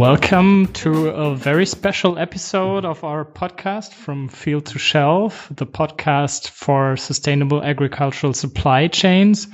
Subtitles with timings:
[0.00, 6.48] Welcome to a very special episode of our podcast from Field to Shelf, the podcast
[6.48, 9.46] for sustainable agricultural supply chains.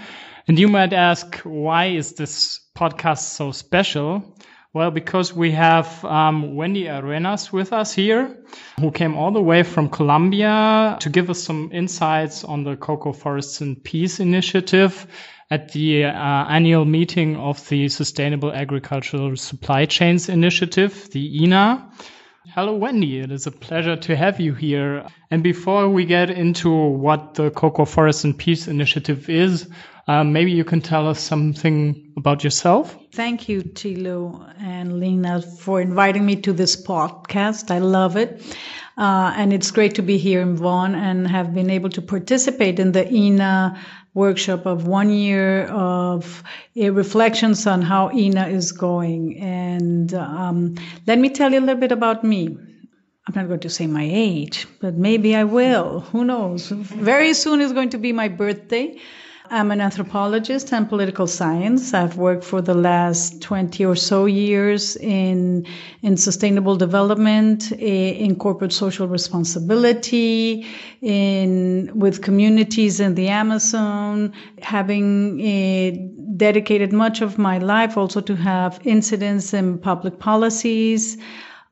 [0.46, 4.38] And you might ask, why is this podcast so special?
[4.72, 8.44] Well, because we have um, Wendy Arenas with us here,
[8.78, 13.12] who came all the way from Colombia to give us some insights on the Cocoa
[13.12, 15.08] Forests and Peace Initiative
[15.50, 21.90] at the uh, annual meeting of the Sustainable Agricultural Supply Chains Initiative, the INA.
[22.54, 23.18] Hello, Wendy.
[23.18, 25.06] It is a pleasure to have you here.
[25.30, 29.68] And before we get into what the Cocoa Forest and Peace Initiative is,
[30.08, 32.96] uh, maybe you can tell us something about yourself.
[33.12, 37.72] Thank you, Tilo and Lena, for inviting me to this podcast.
[37.72, 38.40] I love it.
[38.96, 42.78] Uh, and it's great to be here in Bonn and have been able to participate
[42.78, 43.78] in the INA
[44.16, 46.42] workshop of one year of
[46.80, 49.38] uh, reflections on how INA is going.
[49.38, 50.74] And um,
[51.06, 52.56] let me tell you a little bit about me.
[53.28, 56.00] I'm not going to say my age, but maybe I will.
[56.12, 56.68] Who knows?
[56.68, 58.98] Very soon is going to be my birthday.
[59.50, 61.94] I'm an anthropologist and political science.
[61.94, 65.66] I've worked for the last 20 or so years in,
[66.02, 70.66] in sustainable development, in corporate social responsibility,
[71.00, 74.32] in, with communities in the Amazon,
[74.62, 81.16] having uh, dedicated much of my life also to have incidents in public policies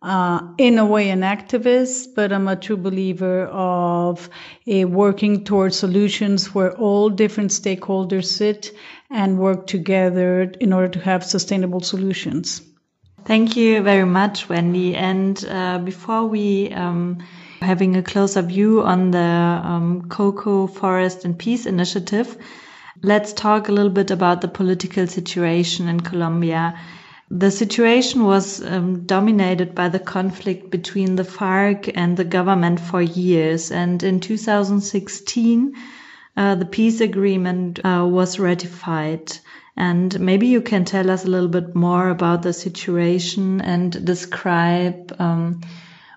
[0.05, 4.29] uh, in a way an activist, but I'm a true believer of
[4.67, 8.73] working towards solutions where all different stakeholders sit
[9.11, 12.61] and work together in order to have sustainable solutions.
[13.25, 14.95] Thank you very much, Wendy.
[14.95, 17.25] And uh, before we um,
[17.63, 22.37] having a closer view on the um, Cocoa Forest and Peace Initiative,
[23.03, 26.79] let's talk a little bit about the political situation in Colombia.
[27.31, 33.01] The situation was um, dominated by the conflict between the FARC and the government for
[33.01, 33.73] years.
[33.73, 35.75] And in 2016,
[36.37, 39.39] uh, the peace agreement uh, was ratified.
[39.77, 45.17] And maybe you can tell us a little bit more about the situation and describe
[45.19, 45.63] um,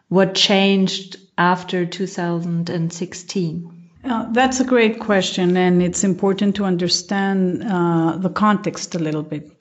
[0.09, 3.74] what changed after 2016.
[4.03, 9.24] Uh, that's a great question, and it's important to understand uh, the context a little
[9.24, 9.51] bit.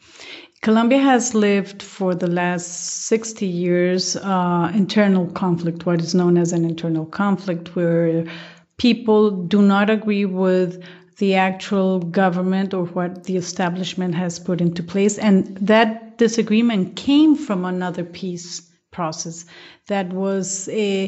[0.62, 6.52] Colombia has lived for the last 60 years uh, internal conflict, what is known as
[6.52, 8.24] an internal conflict, where
[8.76, 10.82] people do not agree with
[11.18, 15.18] the actual government or what the establishment has put into place.
[15.18, 18.62] And that disagreement came from another peace
[18.96, 19.44] process
[19.86, 21.06] that was uh,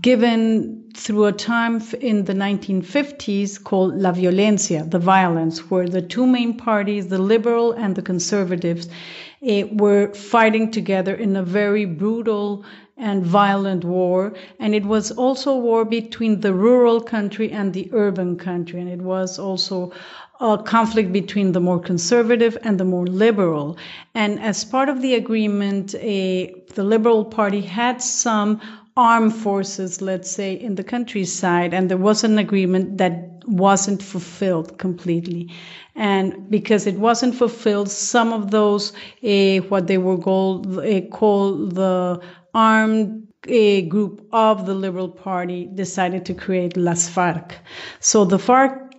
[0.00, 6.26] given through a time in the 1950s called La Violencia, the violence, where the two
[6.26, 12.64] main parties, the liberal and the conservatives, uh, were fighting together in a very brutal
[12.96, 14.34] and violent war.
[14.58, 18.80] And it was also a war between the rural country and the urban country.
[18.80, 19.92] And it was also
[20.40, 23.76] a conflict between the more conservative and the more liberal.
[24.14, 28.60] And as part of the agreement, a, the Liberal Party had some
[28.96, 34.78] armed forces, let's say, in the countryside, and there was an agreement that wasn't fulfilled
[34.78, 35.50] completely.
[35.94, 41.74] And because it wasn't fulfilled, some of those, uh, what they were called, uh, called
[41.74, 42.20] the
[42.54, 47.52] armed a group of the Liberal Party decided to create Las FARC.
[48.00, 48.89] So the FARC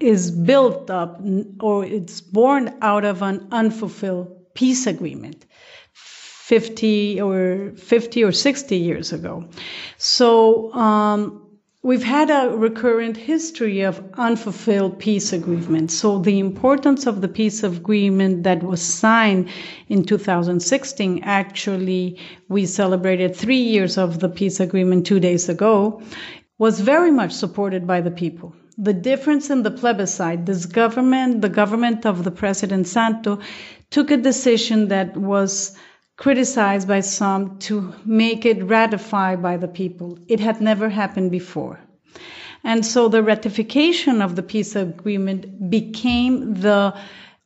[0.00, 1.20] is built up
[1.60, 5.46] or it's born out of an unfulfilled peace agreement.
[5.92, 9.48] 50 or 50 or 60 years ago.
[9.96, 11.44] So, um,
[11.84, 15.92] We've had a recurrent history of unfulfilled peace agreements.
[15.92, 19.50] So the importance of the peace agreement that was signed
[19.90, 26.00] in 2016, actually, we celebrated three years of the peace agreement two days ago,
[26.56, 28.56] was very much supported by the people.
[28.76, 33.38] The difference in the plebiscite, this government, the government of the President Santo,
[33.90, 35.76] took a decision that was
[36.16, 40.18] criticized by some to make it ratified by the people.
[40.28, 41.80] It had never happened before.
[42.64, 46.94] And so the ratification of the peace agreement became the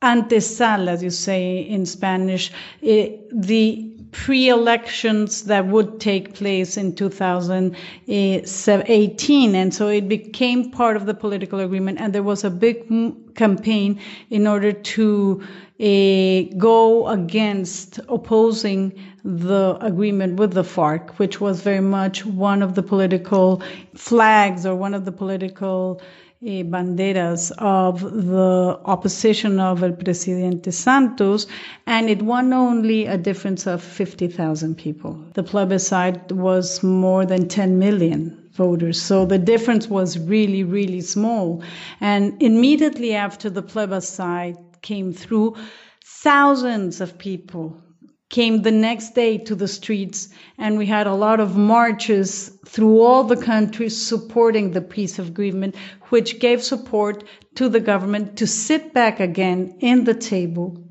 [0.00, 9.74] antesala, as you say in Spanish, the pre-elections that would take place in 2018 and
[9.74, 12.86] so it became part of the political agreement and there was a big
[13.34, 13.98] campaign
[14.30, 15.42] in order to
[15.80, 18.92] uh, go against opposing
[19.24, 23.62] the agreement with the FARC, which was very much one of the political
[23.94, 26.00] flags or one of the political
[26.40, 31.48] Eh, banderas of the opposition of El Presidente Santos,
[31.84, 35.20] and it won only a difference of 50,000 people.
[35.34, 39.02] The plebiscite was more than 10 million voters.
[39.02, 41.64] So the difference was really, really small.
[42.00, 45.56] And immediately after the plebiscite came through,
[46.04, 47.82] thousands of people
[48.30, 50.28] came the next day to the streets,
[50.58, 55.28] and we had a lot of marches through all the country supporting the peace of
[55.28, 55.74] agreement,
[56.10, 60.84] which gave support to the government to sit back again in the table.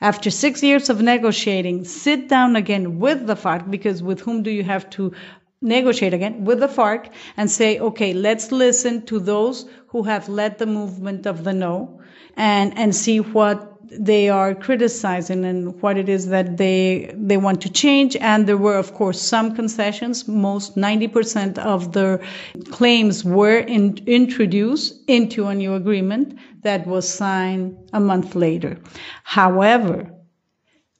[0.00, 4.50] After six years of negotiating, sit down again with the FARC, because with whom do
[4.50, 5.12] you have to
[5.60, 6.46] negotiate again?
[6.46, 11.26] With the FARC, and say, okay, let's listen to those who have led the movement
[11.26, 12.00] of the no
[12.34, 17.60] and, and see what they are criticizing and what it is that they they want
[17.62, 18.16] to change.
[18.16, 20.28] And there were of course some concessions.
[20.28, 22.20] Most 90% of the
[22.70, 28.78] claims were in, introduced into a new agreement that was signed a month later.
[29.24, 30.10] However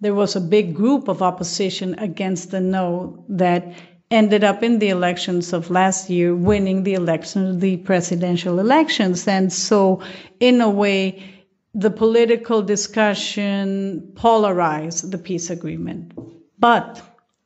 [0.00, 3.74] there was a big group of opposition against the no that
[4.10, 9.28] ended up in the elections of last year winning the election the presidential elections.
[9.28, 10.02] And so
[10.40, 11.39] in a way
[11.74, 16.12] the political discussion polarized the peace agreement.
[16.58, 17.00] But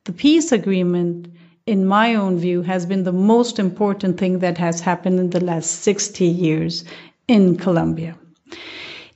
[0.05, 1.27] the peace agreement,
[1.67, 5.43] in my own view, has been the most important thing that has happened in the
[5.43, 6.83] last 60 years
[7.27, 8.17] in Colombia.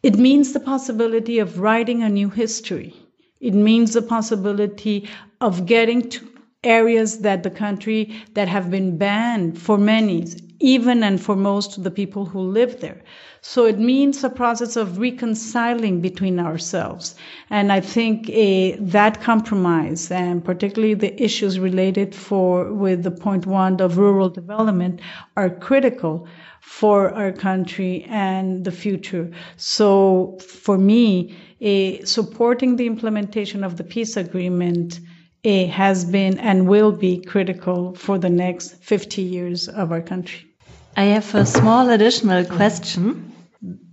[0.03, 2.95] It means the possibility of writing a new history.
[3.41, 5.09] It means the possibility
[5.41, 6.27] of getting to
[6.63, 10.27] areas that the country that have been banned for many,
[10.59, 13.01] even and for most of the people who live there.
[13.41, 17.15] So it means a process of reconciling between ourselves.
[17.49, 23.45] And I think uh, that compromise and particularly the issues related for with the point
[23.45, 24.99] one of rural development
[25.37, 26.27] are critical
[26.59, 29.31] for our country and the future.
[29.55, 34.99] So for me, uh, supporting the implementation of the peace agreement
[35.45, 40.48] uh, has been and will be critical for the next 50 years of our country.
[40.97, 43.33] I have a small additional question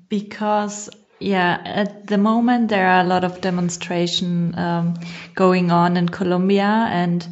[0.08, 0.88] because
[1.20, 4.94] yeah, at the moment there are a lot of demonstration um,
[5.34, 7.26] going on in Colombia, and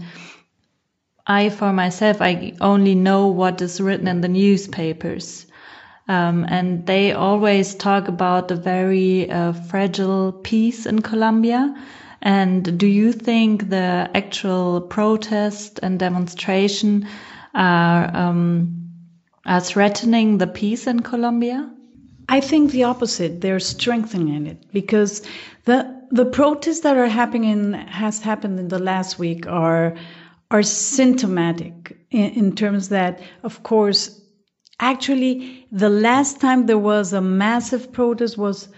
[1.26, 5.46] I, for myself, I only know what is written in the newspapers,
[6.08, 11.74] um, and they always talk about the very uh, fragile peace in Colombia.
[12.22, 17.06] And do you think the actual protest and demonstration
[17.54, 18.83] are um,
[19.46, 21.70] are threatening the peace in Colombia?
[22.28, 23.40] I think the opposite.
[23.40, 25.22] They're strengthening it because
[25.64, 29.94] the the protests that are happening has happened in the last week are
[30.50, 34.20] are symptomatic in, in terms that, of course,
[34.80, 38.68] actually the last time there was a massive protest was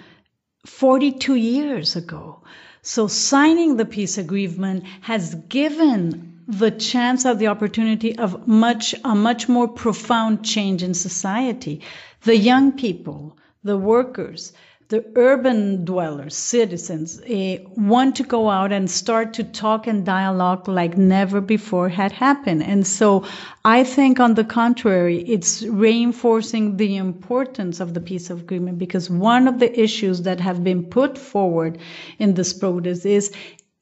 [0.64, 2.42] 42 years ago.
[2.82, 9.14] So signing the peace agreement has given the chance of the opportunity of much a
[9.14, 11.80] much more profound change in society
[12.22, 14.52] the young people, the workers,
[14.88, 20.68] the urban dwellers, citizens, uh, want to go out and start to talk and dialogue
[20.68, 22.62] like never before had happened.
[22.62, 23.24] And so
[23.64, 29.10] I think, on the contrary, it's reinforcing the importance of the peace of agreement because
[29.10, 31.78] one of the issues that have been put forward
[32.20, 33.32] in this protest is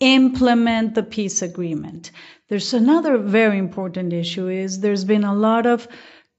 [0.04, 2.10] implement the peace agreement.
[2.48, 5.88] There's another very important issue is there's been a lot of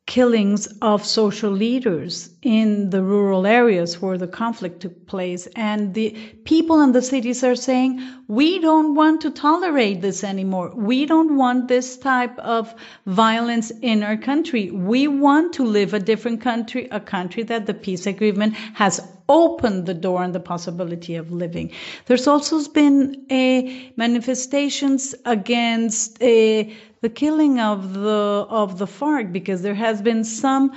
[0.05, 5.47] killings of social leaders in the rural areas where the conflict took place.
[5.55, 6.11] And the
[6.43, 10.71] people in the cities are saying, we don't want to tolerate this anymore.
[10.75, 12.75] We don't want this type of
[13.07, 14.69] violence in our country.
[14.69, 19.85] We want to live a different country, a country that the peace agreement has opened
[19.85, 21.71] the door and the possibility of living.
[22.05, 29.61] There's also been a manifestations against a the killing of the of the FARC because
[29.61, 30.71] there has been some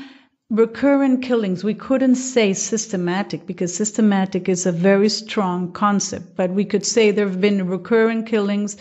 [0.51, 1.63] recurrent killings.
[1.63, 7.11] We couldn't say systematic because systematic is a very strong concept, but we could say
[7.11, 8.79] there have been recurrent killings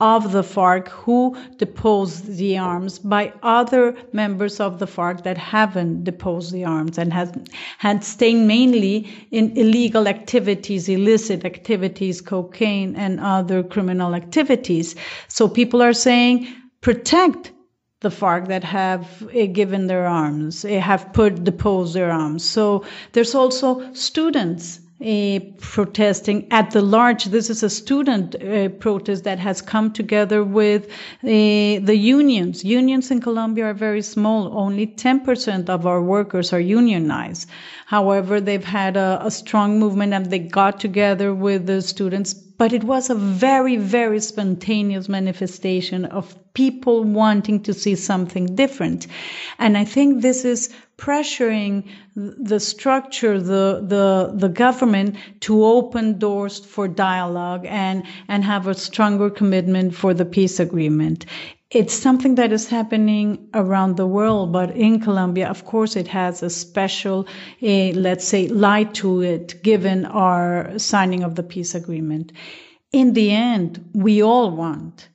[0.00, 6.04] of the FARC who deposed the arms by other members of the FARC that haven't
[6.04, 7.32] deposed the arms and has
[7.78, 14.94] had stayed mainly in illegal activities, illicit activities, cocaine and other criminal activities.
[15.28, 16.48] So people are saying
[16.80, 17.52] protect
[18.00, 22.42] the FARC that have uh, given their arms, uh, have put deposed their arms.
[22.42, 27.24] So there's also students uh, protesting at the large.
[27.26, 30.90] This is a student uh, protest that has come together with uh,
[31.22, 32.64] the unions.
[32.64, 34.56] Unions in Colombia are very small.
[34.56, 37.48] Only 10% of our workers are unionized.
[37.86, 42.74] However, they've had a, a strong movement and they got together with the students but
[42.74, 49.06] it was a very, very spontaneous manifestation of people wanting to see something different.
[49.58, 56.58] And I think this is pressuring the structure, the, the, the government to open doors
[56.58, 61.24] for dialogue and, and have a stronger commitment for the peace agreement
[61.70, 66.42] it's something that is happening around the world, but in Colombia, of course, it has
[66.42, 67.28] a special,
[67.62, 72.32] uh, let's say, light to it, given our signing of the peace agreement.
[72.92, 75.08] In the end, we all want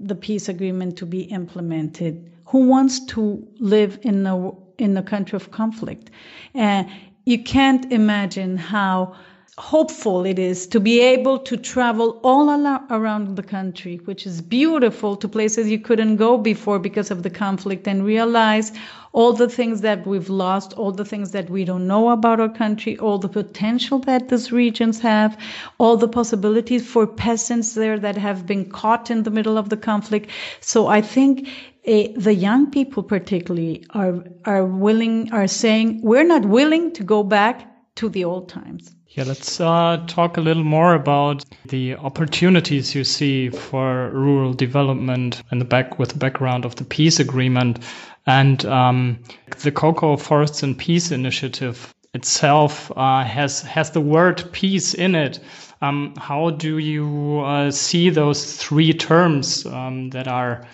[0.00, 2.32] the peace agreement to be implemented.
[2.46, 6.10] Who wants to live in a in a country of conflict?
[6.54, 6.90] And uh,
[7.24, 9.14] you can't imagine how
[9.58, 12.48] hopeful it is to be able to travel all
[12.90, 17.30] around the country, which is beautiful to places you couldn't go before because of the
[17.30, 18.70] conflict and realize
[19.12, 22.48] all the things that we've lost, all the things that we don't know about our
[22.48, 25.36] country, all the potential that these regions have,
[25.78, 29.76] all the possibilities for peasants there that have been caught in the middle of the
[29.76, 30.30] conflict.
[30.60, 31.48] So I think
[31.84, 37.24] uh, the young people particularly are, are willing, are saying, we're not willing to go
[37.24, 38.94] back to the old times.
[39.18, 45.42] Yeah, let's uh, talk a little more about the opportunities you see for rural development
[45.50, 47.80] in the back with the background of the peace agreement
[48.28, 49.18] and um,
[49.64, 55.40] the Cocoa Forests and Peace Initiative itself uh, has has the word peace in it.
[55.82, 60.64] Um, how do you uh, see those three terms um, that are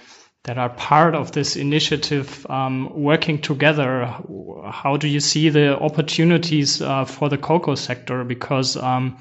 [0.44, 4.04] that are part of this initiative um, working together.
[4.70, 8.24] How do you see the opportunities uh, for the cocoa sector?
[8.24, 9.16] Because um,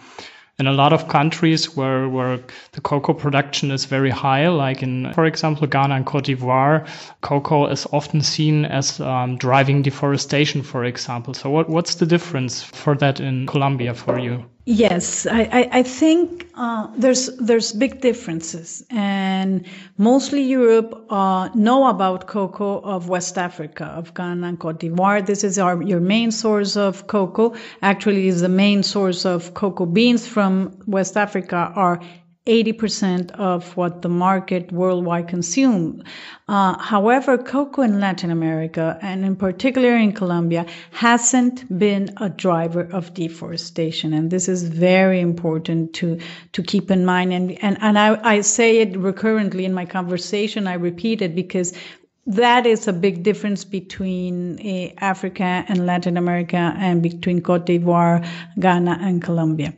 [0.59, 2.39] in a lot of countries where, where
[2.73, 6.87] the cocoa production is very high, like in, for example, Ghana and Cote d'Ivoire,
[7.21, 11.33] cocoa is often seen as um, driving deforestation, for example.
[11.33, 14.45] So what, what's the difference for that in Colombia for you?
[14.65, 19.65] Yes, I, I, I think uh, there's there's big differences, and
[19.97, 25.25] mostly Europe uh, know about cocoa of West Africa, of Ghana and Cote d'Ivoire.
[25.25, 27.55] This is our your main source of cocoa.
[27.81, 31.99] Actually, is the main source of cocoa beans from West Africa are
[32.45, 36.03] 80% of what the market worldwide consume.
[36.49, 42.81] Uh, however, cocoa in Latin America and in particular in Colombia hasn't been a driver
[42.91, 44.11] of deforestation.
[44.11, 46.19] And this is very important to,
[46.51, 47.31] to keep in mind.
[47.31, 50.67] And, and, and I, I say it recurrently in my conversation.
[50.67, 51.73] I repeat it because
[52.25, 58.25] that is a big difference between uh, Africa and Latin America and between Cote d'Ivoire,
[58.59, 59.73] Ghana, and Colombia.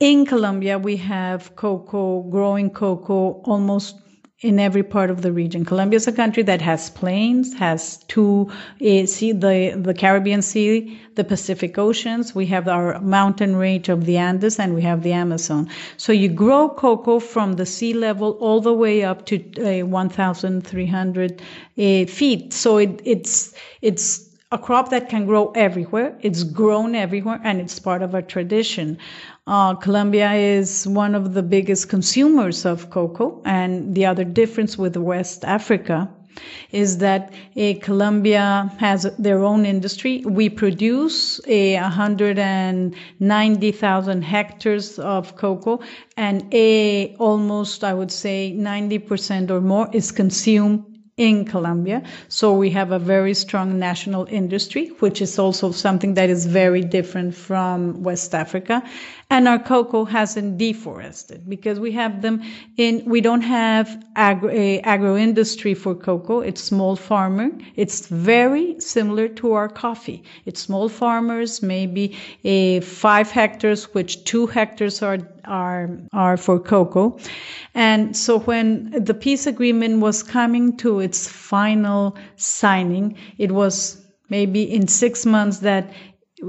[0.00, 3.96] In Colombia, we have cocoa, growing cocoa almost
[4.40, 5.62] in every part of the region.
[5.66, 10.98] Colombia is a country that has plains, has two uh, sea, the the Caribbean Sea,
[11.16, 12.34] the Pacific Oceans.
[12.34, 15.68] We have our mountain range of the Andes, and we have the Amazon.
[15.98, 21.42] So you grow cocoa from the sea level all the way up to uh, 1,300
[21.42, 22.54] uh, feet.
[22.54, 23.52] So it, it's
[23.82, 26.18] it's a crop that can grow everywhere.
[26.22, 28.98] It's grown everywhere, and it's part of our tradition.
[29.46, 34.96] Uh, Colombia is one of the biggest consumers of cocoa, and the other difference with
[34.96, 36.10] West Africa
[36.72, 40.24] is that uh, Colombia has their own industry.
[40.26, 45.78] We produce a 190,000 hectares of cocoa,
[46.16, 50.89] and a almost I would say 90% or more is consumed
[51.20, 52.02] in Colombia.
[52.28, 56.80] So we have a very strong national industry, which is also something that is very
[56.80, 58.82] different from West Africa.
[59.32, 62.42] And our cocoa hasn't deforested because we have them
[62.76, 64.50] in, we don't have agro,
[64.82, 66.40] agro industry for cocoa.
[66.40, 67.64] It's small farming.
[67.76, 70.24] It's very similar to our coffee.
[70.46, 77.16] It's small farmers, maybe a five hectares, which two hectares are, are, are for cocoa.
[77.74, 84.62] And so when the peace agreement was coming to its final signing, it was maybe
[84.62, 85.92] in six months that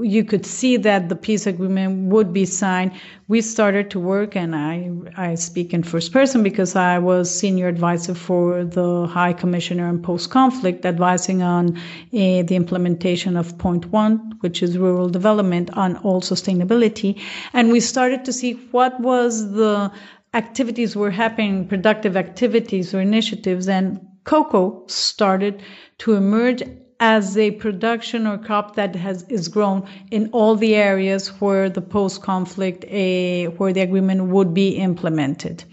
[0.00, 2.92] you could see that the peace agreement would be signed.
[3.28, 7.68] We started to work, and I, I speak in first person because I was senior
[7.68, 11.80] advisor for the High Commissioner in post conflict, advising on uh,
[12.10, 17.20] the implementation of point one, which is rural development on all sustainability.
[17.52, 19.92] And we started to see what was the
[20.34, 25.62] activities were happening, productive activities or initiatives, and cocoa started
[25.98, 26.62] to emerge
[27.02, 29.82] as a production or crop that has is grown
[30.12, 35.64] in all the areas where the post-conflict a where the agreement would be implemented.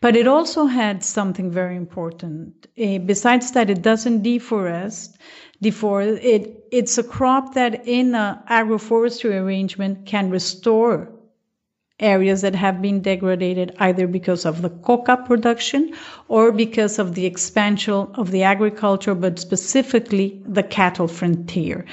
[0.00, 2.66] But it also had something very important.
[2.76, 5.16] Besides that, it doesn't deforest.
[5.62, 11.08] Deforest it it's a crop that in an agroforestry arrangement can restore
[12.00, 15.92] areas that have been degraded either because of the coca production
[16.28, 21.84] or because of the expansion of the agriculture, but specifically the cattle frontier.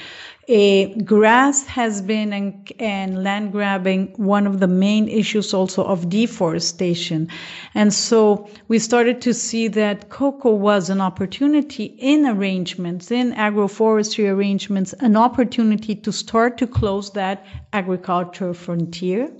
[0.48, 6.08] A grass has been and, and, land grabbing one of the main issues also of
[6.08, 7.28] deforestation.
[7.74, 14.30] And so we started to see that cocoa was an opportunity in arrangements, in agroforestry
[14.30, 19.32] arrangements, an opportunity to start to close that agricultural frontier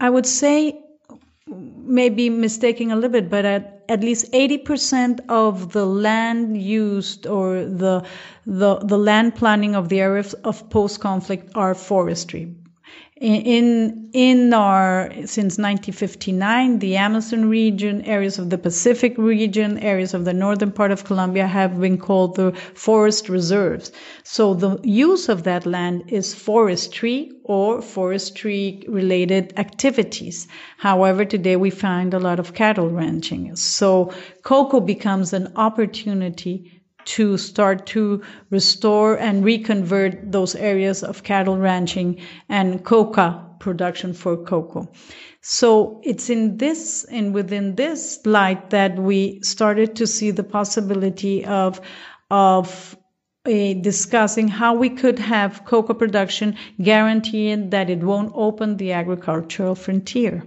[0.00, 0.80] I would say,
[1.46, 7.64] maybe mistaking a little bit, but at, at least 80% of the land used or
[7.64, 8.04] the,
[8.46, 12.54] the, the land planning of the areas of post-conflict are forestry
[13.22, 20.24] in in our since 1959 the amazon region areas of the pacific region areas of
[20.24, 23.92] the northern part of colombia have been called the forest reserves.
[24.24, 30.48] So the use of that land is forestry or forestry related activities.
[30.78, 33.54] However today we find a lot of cattle ranching.
[33.54, 34.12] So
[34.42, 42.20] cocoa becomes an opportunity to start to restore and reconvert those areas of cattle ranching
[42.48, 44.88] and coca production for cocoa.
[45.40, 51.44] So it's in this and within this light that we started to see the possibility
[51.44, 51.80] of
[52.30, 52.96] of
[53.44, 59.74] uh, discussing how we could have cocoa production guaranteeing that it won't open the agricultural
[59.74, 60.44] frontier.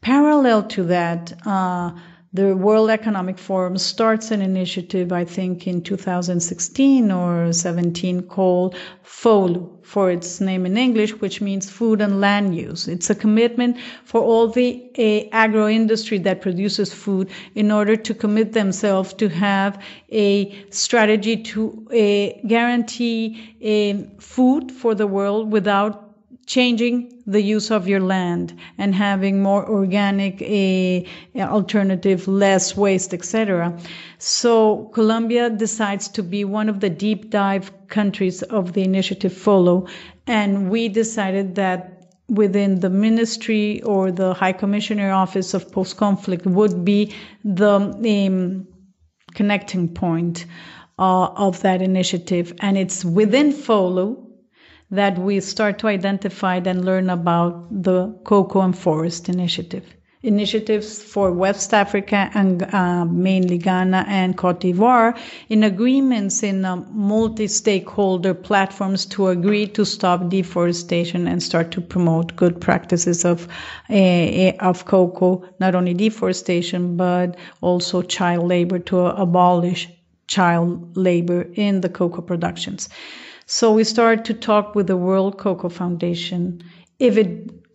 [0.00, 1.92] Parallel to that, uh,
[2.34, 9.68] the World Economic Forum starts an initiative, I think in 2016 or 17 called FOLU
[9.82, 12.88] for its name in English, which means food and land use.
[12.88, 18.14] It's a commitment for all the uh, agro industry that produces food in order to
[18.14, 26.01] commit themselves to have a strategy to uh, guarantee uh, food for the world without
[26.46, 33.78] changing the use of your land and having more organic a, alternative less waste etc
[34.18, 39.88] so colombia decides to be one of the deep dive countries of the initiative FOLU
[40.26, 46.46] and we decided that within the ministry or the high commissioner office of post conflict
[46.46, 48.66] would be the um,
[49.34, 50.46] connecting point
[50.98, 52.54] uh, of that initiative.
[52.60, 54.31] And it's within FOLU
[54.92, 59.84] that we start to identify and learn about the Cocoa and Forest Initiative.
[60.24, 66.76] Initiatives for West Africa and uh, mainly Ghana and Cote d'Ivoire in agreements in uh,
[66.92, 73.48] multi-stakeholder platforms to agree to stop deforestation and start to promote good practices of
[73.90, 79.88] uh, of cocoa, not only deforestation but also child labor to abolish
[80.28, 82.88] child labor in the cocoa productions.
[83.54, 86.62] So we started to talk with the World Cocoa Foundation
[86.98, 87.28] if it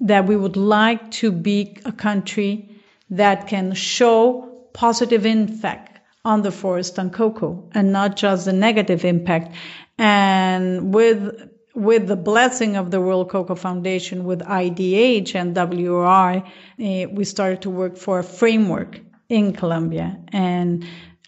[0.08, 6.50] that we would like to be a country that can show positive impact on the
[6.50, 9.54] forest and cocoa and not just the negative impact.
[10.00, 16.44] And with with the blessing of the World Cocoa Foundation, with IDH and WRI,
[16.80, 20.18] eh, we started to work for a framework in Colombia.
[20.30, 20.88] And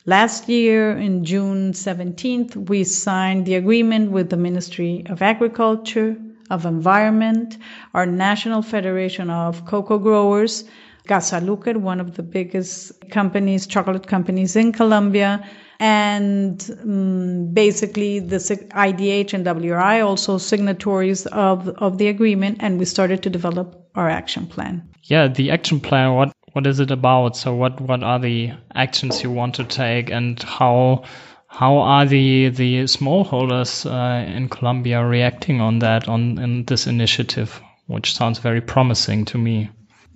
[0.10, 6.18] Last year, in June 17th, we signed the agreement with the Ministry of Agriculture,
[6.50, 7.56] of Environment,
[7.94, 10.64] our National Federation of Cocoa Growers,
[11.08, 15.48] Casa Luker, one of the biggest companies, chocolate companies in Colombia,
[15.80, 22.86] and um, basically the IDH and WRI also signatories of of the agreement, and we
[22.86, 24.82] started to develop our action plan.
[25.04, 26.16] Yeah, the action plan.
[26.16, 27.38] What what is it about?
[27.38, 31.04] So what what are the actions you want to take, and how
[31.48, 37.62] how are the the smallholders uh, in Colombia reacting on that on in this initiative,
[37.88, 39.70] which sounds very promising to me?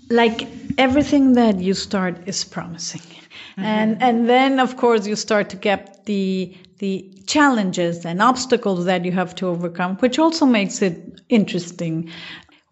[0.09, 0.45] Like
[0.77, 3.63] everything that you start is promising, mm-hmm.
[3.63, 9.05] and and then of course you start to get the the challenges and obstacles that
[9.05, 12.09] you have to overcome, which also makes it interesting.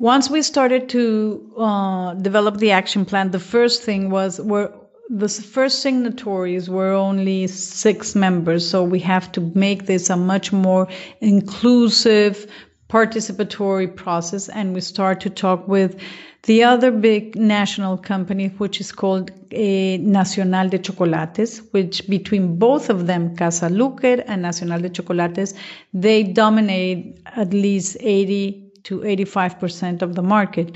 [0.01, 4.73] Once we started to uh, develop the action plan, the first thing was were
[5.11, 10.51] the first signatories were only six members, so we have to make this a much
[10.51, 10.87] more
[11.19, 12.51] inclusive
[12.89, 14.49] participatory process.
[14.49, 16.01] And we start to talk with
[16.45, 22.89] the other big national company, which is called eh, Nacional de Chocolates, which between both
[22.89, 25.53] of them, Casa Luker and Nacional de Chocolates,
[25.93, 30.75] they dominate at least 80 to 85% of the market.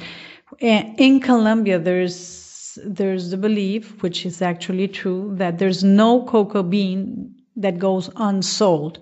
[0.61, 2.43] Eh, in Colombia, there's
[2.85, 8.99] there's the belief, which is actually true, that there's no cocoa bean that goes unsold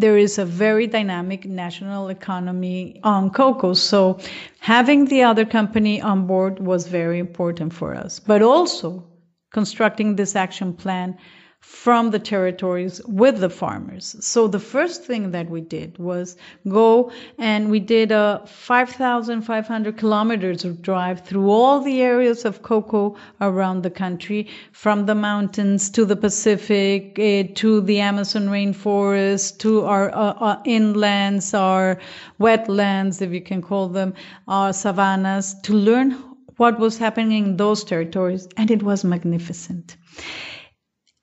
[0.00, 3.74] there is a very dynamic national economy on cocoa.
[3.74, 4.18] So
[4.60, 9.04] having the other company on board was very important for us, but also
[9.52, 11.18] constructing this action plan
[11.60, 14.16] from the territories with the farmers.
[14.20, 16.36] So the first thing that we did was
[16.68, 23.16] go and we did a 5,500 kilometers of drive through all the areas of cocoa
[23.40, 29.84] around the country, from the mountains to the Pacific, uh, to the Amazon rainforest, to
[29.84, 31.98] our uh, uh, inlands, our
[32.38, 34.14] wetlands, if you can call them,
[34.48, 36.12] our savannas, to learn
[36.56, 38.48] what was happening in those territories.
[38.56, 39.96] And it was magnificent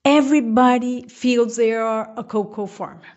[0.08, 3.12] everybody feels they are a cocoa farmer.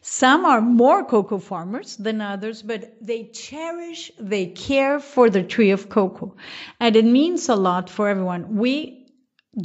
[0.00, 5.70] Some are more cocoa farmers than others, but they cherish, they care for the tree
[5.70, 6.34] of cocoa.
[6.80, 8.56] And it means a lot for everyone.
[8.56, 9.06] We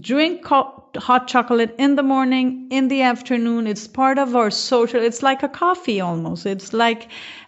[0.02, 3.66] drink hot chocolate in the morning, in the afternoon.
[3.66, 6.46] It's part of our social, it's like a coffee almost.
[6.46, 7.04] It's like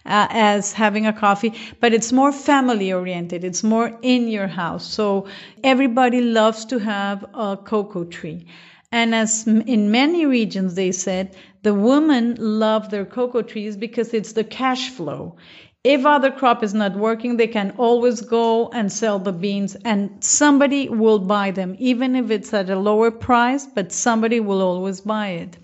[0.06, 3.44] uh, as having a coffee, but it's more family oriented.
[3.44, 4.86] It's more in your house.
[4.86, 5.26] So
[5.62, 8.46] everybody loves to have a cocoa tree.
[8.96, 14.32] And as in many regions, they said the women love their cocoa trees because it's
[14.32, 15.36] the cash flow.
[15.84, 20.24] If other crop is not working, they can always go and sell the beans and
[20.24, 25.02] somebody will buy them, even if it's at a lower price, but somebody will always
[25.02, 25.58] buy it.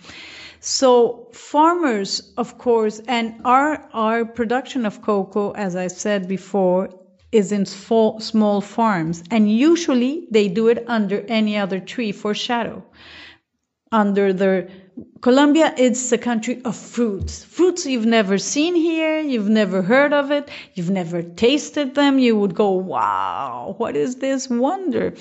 [0.60, 6.90] So farmers, of course, and our, our production of cocoa, as I said before,
[7.32, 12.84] is in small farms, and usually they do it under any other tree for shadow.
[13.92, 14.68] Under the
[15.20, 17.44] Colombia, it's a country of fruits.
[17.44, 22.18] Fruits you've never seen here, you've never heard of it, you've never tasted them.
[22.18, 25.14] You would go, wow, what is this wonder?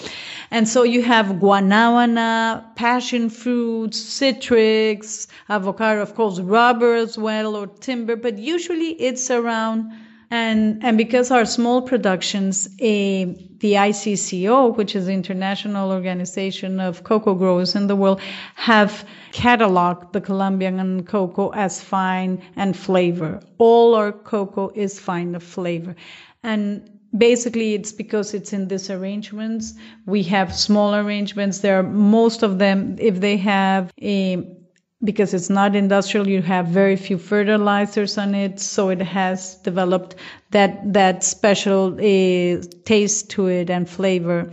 [0.52, 7.68] And so you have guanabana, passion fruits, citrus, avocado, of course, rubber as well, or
[7.68, 9.92] timber, but usually it's around
[10.32, 13.26] and, and because our small productions, a,
[13.60, 18.22] the ICCO, which is the International Organization of Cocoa Growers in the World,
[18.56, 23.42] have cataloged the Colombian cocoa as fine and flavor.
[23.58, 25.98] All our cocoa is fine of flavor.
[26.44, 29.74] And basically it's because it's in these arrangements.
[30.06, 31.60] We have small arrangements.
[31.60, 34.61] There are most of them, if they have a
[35.04, 40.16] because it's not industrial, you have very few fertilizers on it, so it has developed
[40.52, 44.52] that that special uh, taste to it and flavor.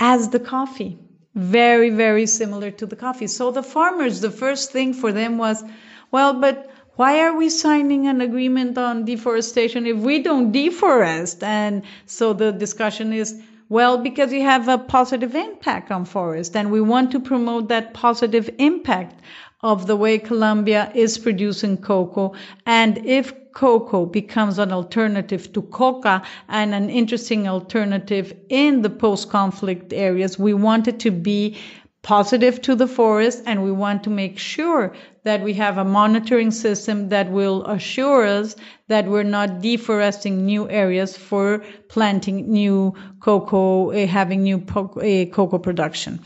[0.00, 0.98] As the coffee,
[1.34, 3.26] very very similar to the coffee.
[3.26, 5.62] So the farmers, the first thing for them was,
[6.10, 11.42] well, but why are we signing an agreement on deforestation if we don't deforest?
[11.42, 13.40] And so the discussion is.
[13.68, 17.94] Well, because you have a positive impact on forest and we want to promote that
[17.94, 19.20] positive impact
[19.62, 22.34] of the way Colombia is producing cocoa.
[22.66, 29.92] And if cocoa becomes an alternative to coca and an interesting alternative in the post-conflict
[29.92, 31.56] areas, we want it to be
[32.02, 36.52] positive to the forest and we want to make sure that we have a monitoring
[36.52, 38.54] system that will assure us
[38.86, 45.58] that we're not deforesting new areas for planting new cocoa, uh, having new uh, cocoa
[45.58, 46.20] production.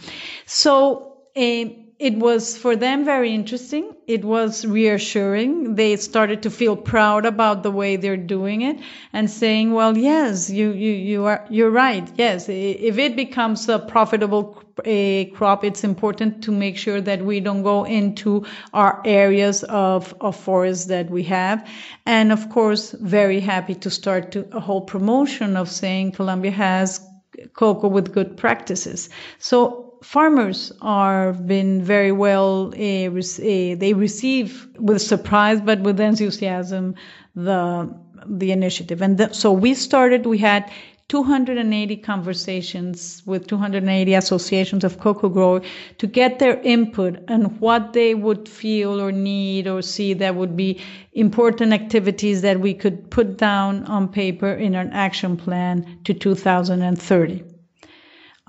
[0.44, 1.64] So, uh,
[2.00, 3.94] it was for them very interesting.
[4.06, 5.74] It was reassuring.
[5.74, 8.78] They started to feel proud about the way they're doing it
[9.12, 12.10] and saying, well, yes, you, you, you are, you're right.
[12.16, 12.48] Yes.
[12.48, 17.62] If it becomes a profitable a crop, it's important to make sure that we don't
[17.62, 21.68] go into our areas of, of forest that we have.
[22.06, 27.06] And of course, very happy to start to, a whole promotion of saying Colombia has
[27.52, 29.10] cocoa with good practices.
[29.38, 36.94] So farmers are been very well uh, uh, they receive with surprise but with enthusiasm
[37.34, 37.94] the
[38.26, 39.02] the initiative.
[39.02, 40.70] And so we started we had
[41.08, 45.66] 280 conversations with 280 associations of cocoa growers
[45.98, 50.56] to get their input and what they would feel or need or see that would
[50.56, 50.80] be
[51.12, 57.49] important activities that we could put down on paper in an action plan to 2030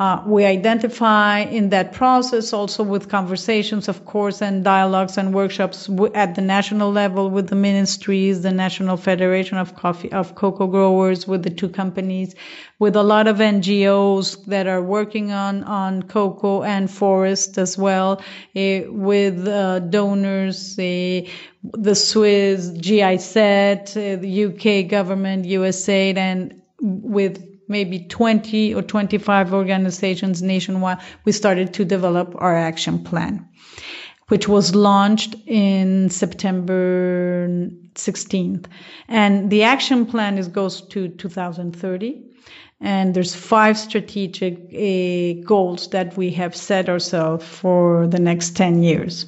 [0.01, 5.87] Uh, we identify in that process also with conversations, of course, and dialogues and workshops
[6.15, 11.27] at the national level with the ministries, the National Federation of Coffee of Cocoa Growers,
[11.27, 12.33] with the two companies,
[12.79, 18.13] with a lot of NGOs that are working on on cocoa and forest as well,
[18.55, 21.21] uh, with uh, donors, uh,
[21.77, 30.43] the Swiss GIZ, uh, the UK government, USAID, and with maybe 20 or 25 organizations
[30.43, 33.47] nationwide, we started to develop our action plan,
[34.27, 37.47] which was launched in September
[37.95, 38.65] 16th.
[39.07, 42.27] And the action plan is, goes to 2030.
[42.81, 48.83] And there's five strategic uh, goals that we have set ourselves for the next 10
[48.83, 49.25] years.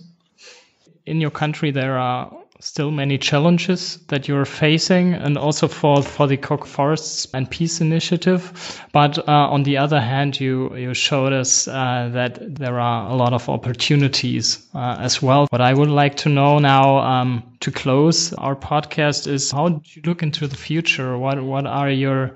[1.06, 6.28] In your country, there are still many challenges that you're facing and also for, for
[6.28, 8.82] the Cocoa Forests and Peace Initiative.
[8.93, 13.15] But uh, on the other hand, you, you showed us uh, that there are a
[13.15, 15.47] lot of opportunities uh, as well.
[15.49, 19.82] What I would like to know now um, to close our podcast is how do
[19.84, 21.17] you look into the future?
[21.17, 22.34] What, what are your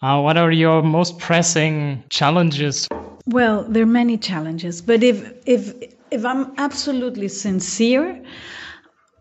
[0.00, 2.86] uh, what are your most pressing challenges?
[3.26, 5.74] Well, there are many challenges, but if if
[6.12, 8.22] if I'm absolutely sincere,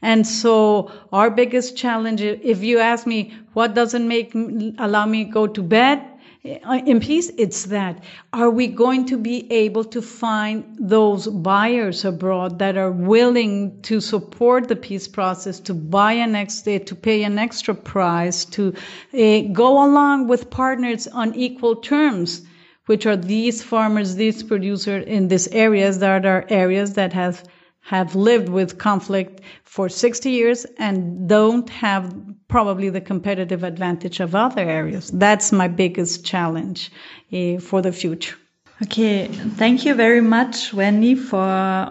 [0.02, 4.34] And so our biggest challenge, if you ask me, what doesn't make,
[4.78, 6.02] allow me go to bed
[6.44, 7.30] uh, in peace?
[7.38, 8.02] It's that.
[8.32, 14.00] Are we going to be able to find those buyers abroad that are willing to
[14.00, 18.74] support the peace process, to buy an extra, to pay an extra price, to
[19.14, 22.42] uh, go along with partners on equal terms?
[22.86, 27.44] Which are these farmers, these producers in these areas that are areas that have
[27.82, 32.14] have lived with conflict for 60 years and don't have
[32.48, 35.10] probably the competitive advantage of other areas.
[35.10, 36.90] That's my biggest challenge
[37.32, 38.36] uh, for the future.
[38.82, 41.38] Okay, thank you very much, Wendy, for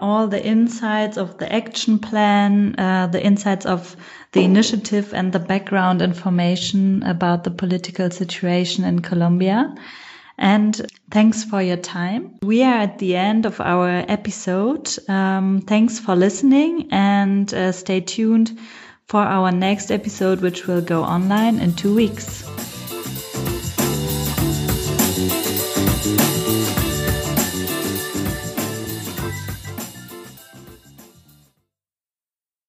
[0.02, 3.96] all the insights of the action plan, uh, the insights of
[4.32, 9.74] the initiative and the background information about the political situation in Colombia.
[10.38, 12.38] And thanks for your time.
[12.42, 14.90] We are at the end of our episode.
[15.08, 18.58] Um, thanks for listening and uh, stay tuned
[19.06, 22.44] for our next episode, which will go online in two weeks.